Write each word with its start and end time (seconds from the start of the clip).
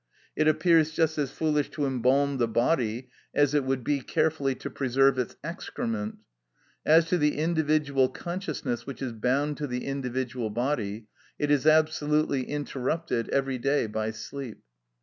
It 0.35 0.47
appears 0.47 0.89
just 0.93 1.19
as 1.19 1.29
foolish 1.29 1.69
to 1.69 1.85
embalm 1.85 2.37
the 2.37 2.47
body 2.47 3.09
as 3.35 3.53
it 3.53 3.63
would 3.65 3.83
be 3.83 4.01
carefully 4.01 4.55
to 4.55 4.69
preserve 4.71 5.19
its 5.19 5.35
excrement. 5.43 6.17
As 6.83 7.05
to 7.09 7.19
the 7.19 7.37
individual 7.37 8.09
consciousness 8.09 8.87
which 8.87 9.03
is 9.03 9.13
bound 9.13 9.57
to 9.57 9.67
the 9.67 9.85
individual 9.85 10.49
body, 10.49 11.05
it 11.37 11.51
is 11.51 11.67
absolutely 11.67 12.45
interrupted 12.45 13.29
every 13.29 13.59
day 13.59 13.85
by 13.85 14.09
sleep. 14.09 14.63